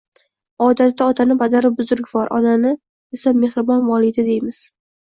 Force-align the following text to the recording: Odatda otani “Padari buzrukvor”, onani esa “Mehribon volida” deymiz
Odatda 0.67 1.09
otani 1.13 1.35
“Padari 1.43 1.71
buzrukvor”, 1.81 2.27
onani 2.41 2.75
esa 3.19 3.39
“Mehribon 3.45 3.89
volida” 3.93 4.31
deymiz 4.35 4.69